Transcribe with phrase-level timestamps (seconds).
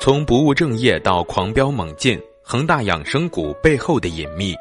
[0.00, 4.54] 从不务正业到狂飙猛进，恒大养生股背后的隐秘。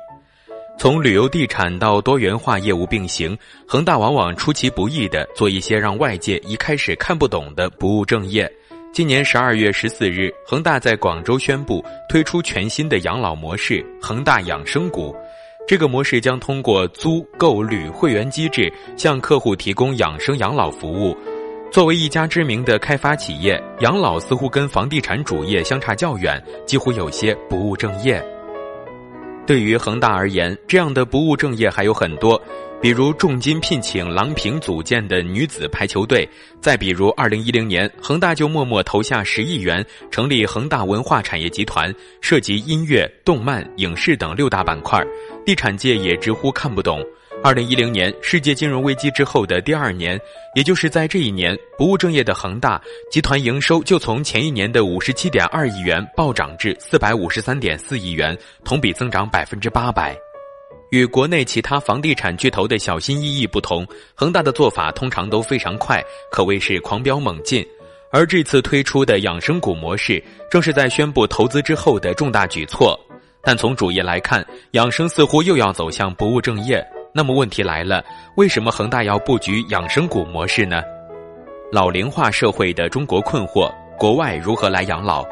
[0.79, 3.37] 从旅游地产到多元化业务并行，
[3.67, 8.51] 恒大往往出其不意地做一些让外界一开始看不懂的不务正业。
[8.91, 15.15] 今年十二月十四日，恒大在广州宣布推出全新的养老模式——恒大养生股。
[15.67, 21.15] 这个模式将通过租、购、旅会员机制，向客户提供养生养老服务。
[21.77, 28.19] 作为一家知名的开发企业，养老似乎跟房地产主业相差较远，几乎有些不务正业。
[29.45, 32.41] 对于恒大而言，这样的不务正业还有很多，
[32.81, 36.27] 比如重金聘请郎平组建的女子排球队，
[36.59, 44.99] 再比如二零一零年恒大就默默投下十亿元成立恒大文化产业集团，涉及音乐、动漫、影视等六大板块，
[45.45, 47.05] 地产界也直呼看不懂。
[47.47, 50.19] 二零一零年世界金融危机之后的第二年，
[50.53, 52.77] 也就是在这一年，不务正业的恒大
[53.09, 60.13] 集团营收就从前一年的五十七点二亿元暴涨至四百五十三点四亿元，同比增长百分之八百。
[60.91, 67.65] 与国内其他房地产巨头的小心翼翼不同，恒大的做法通常都非常快，可谓是狂飙猛进。
[68.11, 72.99] 而这次推出的养生股模式，正是在宣布投资之后的重大举措。
[73.41, 76.85] 但从主业来看，养生似乎又要走向不务正业。
[77.13, 78.03] 那么问题来了，
[78.35, 80.81] 为什么恒大要布局养生股模式呢？
[81.71, 85.25] 老龄化社会的中国困惑，国外如何来养老？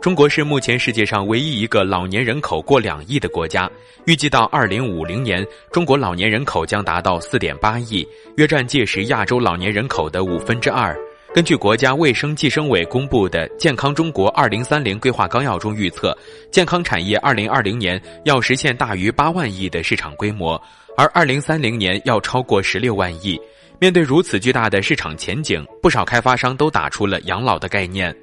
[0.00, 3.68] 中国是目前世界上唯一一个老年人口过两亿的国家，
[4.04, 8.06] 预计到二零五零年，中国老年人口将达到四点八亿，
[8.36, 10.96] 约占届时亚洲老年人口的五分之二。
[11.34, 16.16] 根据国家卫生计生委公布的《健康中国二零三零规划纲要》中预测，
[16.50, 20.60] 健康产业二零二零年要实现大于八万亿的市场规模，
[20.96, 23.38] 而二零三零年要超过十六万亿。
[23.78, 28.16] 面对如此巨大的市场前景，不少开发商都打出了养老的概念。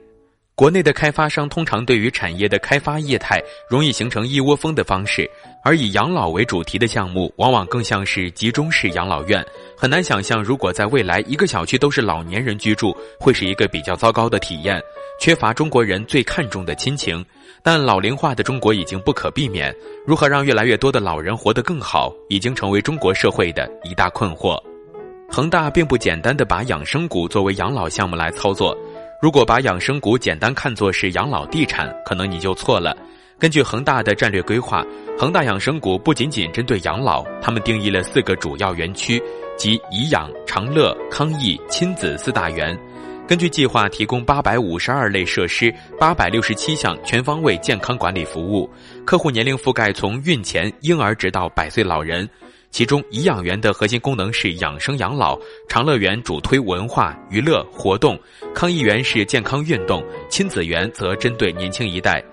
[0.56, 5.30] 国内的开发商通常对于产业的开发业态容易形成一窝蜂的方式，
[5.64, 9.44] 而以养老为主题的项目往往更像是集中式养老院。
[9.83, 14.82] 很难想象，如果在未来一个小区都是老年人居住，会是一个比较糟糕的体验，
[15.20, 17.21] 缺乏中国人最看重的亲情。
[17.61, 19.76] 但老龄化的中国已经不可避免，
[20.08, 24.58] 如何让越来越多的老人活得更好，已经成为中国社会的一大困惑。
[25.30, 28.73] 恒大并不简单的把养生股作为养老项目来操作。
[29.21, 32.95] 如果把养生股简单看作是养老地产，可能你就错了。
[33.39, 34.86] 根据恒大的战略规划，
[35.17, 39.21] 恒大养生股不仅仅针对养老，他们定义了四个主要园区，
[39.58, 42.77] 即颐养、长乐、康益、亲子四大园。
[43.27, 48.70] 根据计划，提供八百五十二类设施，八百六十七项全方位健康管理服务，
[49.05, 52.30] 客户年龄覆盖从孕前婴儿直到百岁老人。
[52.70, 55.38] 其中，颐养园的核心功能是养生养老，
[55.70, 58.20] 长乐园主推文化娱乐活动，
[58.54, 62.23] 康益园是健康运动，亲子园则针对年轻一代。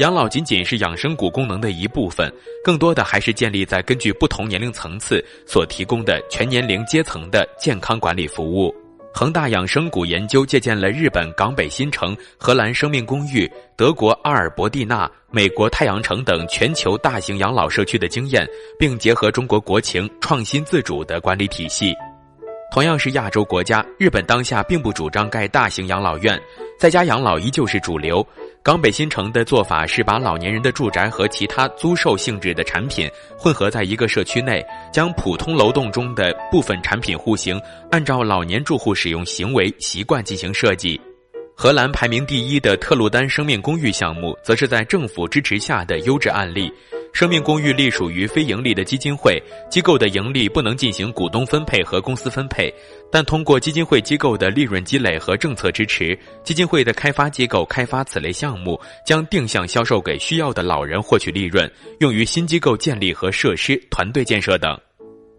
[0.00, 2.32] 养老仅仅是养生股功能的一部分，
[2.64, 8.74] 更多的还是建立在根据不同年龄层次所提供的全年龄阶层的健康管理服务。
[9.12, 21.94] 恒大养生谷研究借鉴了日本港北新城、荷兰生命公寓、德国阿尔伯蒂纳、美国太阳城等全球大型养老社区的经验，并结合中国国情，创新自主的管理体系。
[22.72, 26.40] 同样是亚洲国家，日本当下并不主张盖大型养老院，
[26.80, 28.26] 在家养老依旧是主流。
[28.62, 37.60] 港北新城的做法是把老年人的住宅和其他租售性质的产品混合在一个社区内，将普通楼栋中的部分产品户型
[37.90, 40.98] 按照老年住户使用行为习惯进行设计。
[41.54, 46.72] 荷兰排名第一的特鲁丹生命公寓项目，则是在政府支持下的优质案例。
[47.12, 52.72] 生命公寓隶属于非盈利的基金会，机构的盈利不能进行股东分配和公司分配，
[53.10, 64.78] 但通过基金会机构的利润积累和政策支持，基金会的开发机构开发此类项目，将定向销售给需要的老人获取利润，用于新机构建立和设施、团队建设等。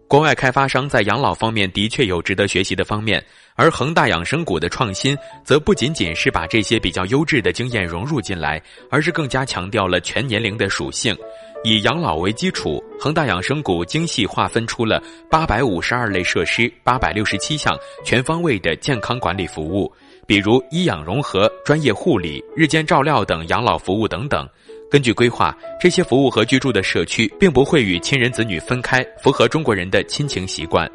[0.06, 3.24] 国外开发商在养老方面的确有值得学习的方面，
[3.54, 11.16] 而恒大养生股的创新，则不仅仅是把这些比较优质的经验融入进来，而是更加强调了全年龄的属性。
[11.64, 15.00] 以养老为基础，恒大养生股精细划分出了
[15.30, 19.90] 八百五十二类设施、八百六十七项全方位的健康管理服务，
[20.26, 24.48] 比如医养融合、专业护理、日间照料等养老服务等等。
[24.90, 30.90] 根据规划，这些服务和居住的社区并不会与亲人子女分开，符合中国人的亲情习惯。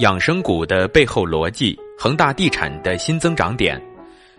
[0.00, 3.80] 养生股的背后逻辑，恒大地产的新增长点。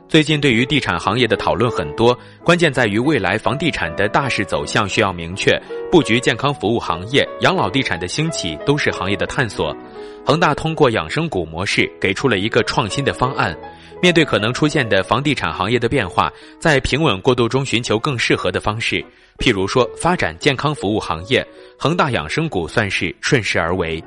[0.08, 5.60] 最近对于地产行业的讨论很多，关键在于未来房地产的大势走向需要明确，
[5.92, 9.76] 布局健康服务行业、养老地产的兴起都是行业的探索。
[10.24, 13.58] 恒大通过养生股模式给出了一个创新的方案，
[14.00, 19.04] 面对可能出现的房地产行业的变化，在平稳过渡中寻求更适合的方式。
[19.40, 21.46] 譬如说，发展健康服务行业，
[21.80, 24.02] 恒大养生股算是顺势而为。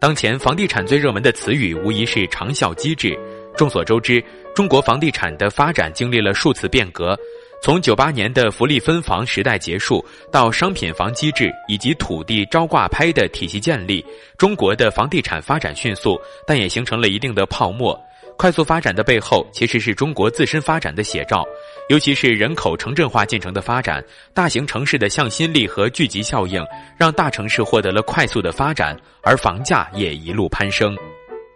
[0.00, 3.18] 当前房地产最热门的词语无疑是长效机制。
[3.56, 4.22] 众所周知，
[4.54, 7.16] 中国房地产的发展经历了数次变革，
[7.62, 14.04] 从九八年的福利分房时代结束，到商品房机制以及土地招挂拍的体系建立，
[14.36, 17.98] 中国的房地产发展迅速，但也形成了一定的泡沫。
[18.36, 21.46] 快速发展的背后，其实是中国自身发展的写照，
[21.88, 24.04] 尤其是人口城镇化进程的发展，
[24.34, 26.60] 大型城市的向心力和聚集效应，
[26.98, 30.96] 让大城市获得了快速的发展，而房价也一路攀升。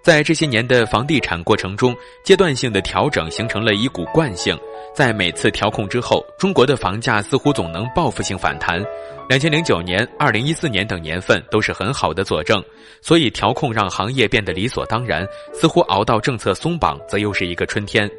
[0.08, 1.94] 在这些年的房地产过程中，
[2.24, 4.58] 阶段性的调整形成了一股惯性。
[4.94, 8.82] 在每次调控之后，中国的房价似乎总能报复性反弹。
[9.28, 12.64] 两千零九年、二零一四年等年份都是很好的佐证。
[13.02, 18.10] 所以，调控让行业变得理所当然，似乎熬到政策松绑，则又是一个春天。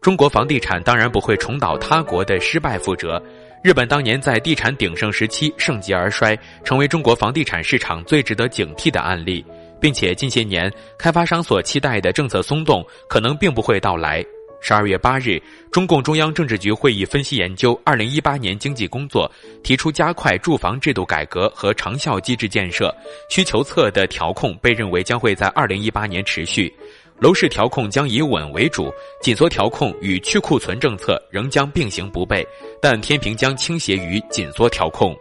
[0.00, 3.22] 中国房地产当然不会重蹈他国的失败覆辙。
[3.62, 6.34] 日本当年在地产鼎盛时期盛极而衰，
[6.64, 9.44] 成为中国房地产市场最值得警惕的案例。
[9.80, 14.24] 并且近些年，开发商所期待的政策松动可能并不会到来。
[14.60, 15.40] 十二月八日，
[15.70, 19.30] 中共中央政治局会议分析研究二零一八年经济工作，
[19.62, 22.92] 提出加快住房制度改革和长效机制建设。
[23.28, 26.74] 需求侧的调控被认为将会在二零一八年持续，
[27.20, 28.92] 楼市调控将以稳为主，
[29.22, 32.44] 紧缩调控与去库存政策仍将并行不悖，
[32.80, 35.14] 但天平将倾斜于紧缩调控。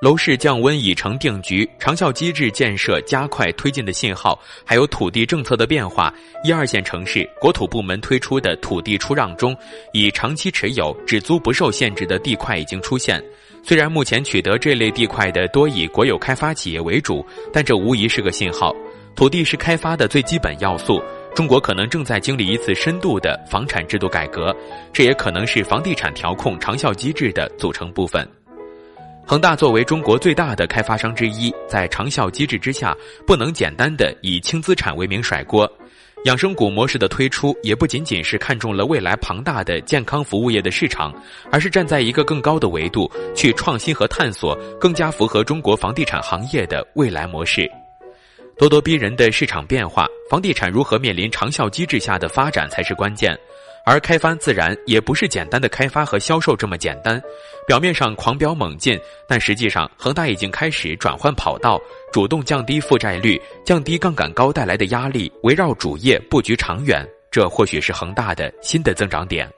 [0.00, 6.14] 楼市降温已成定局，长效机制建设加快推进的信号，还有土地政策的变化。
[6.44, 9.56] 一二线城市国土部门推出的土地出让中，
[9.92, 13.20] 以长期持有、只租不受限制的地块已经出现。
[13.64, 18.72] 虽然目前取得这类地块的多以国有开发企业为主，但这无疑是个信号。
[19.16, 21.02] 土地是开发的最基本要素，
[21.34, 24.54] 中国可能正在经历一次深度的房产制度改革，
[24.92, 28.24] 这也可能是房地产调控长效机制的组成部分。
[29.28, 32.96] 恒大作为中国最大的开发商之一，在长效机制之下，
[33.26, 35.70] 不能简单的以轻资产为名甩锅。
[36.24, 41.12] 养生股模式的推出，也不仅仅是看中了未来庞大的健康服务业的市场，
[41.52, 47.70] 而是站在一个更高的维度去创新和探索更加符合中国房地产行业的未来模式。
[48.56, 53.38] 咄咄逼人的市场变化，房地产如何面临长效机制下的发展才是关键。
[53.88, 57.18] 而开发自然也不是简单的开发和销售这么简单，
[57.66, 61.80] 表面上狂飙猛进，但实际上恒大已经开始转换跑道，
[62.12, 69.50] 主动降低负债率，降低杠杆高带来的压力，围绕主业布局长远，这或许是恒大的新的增长点。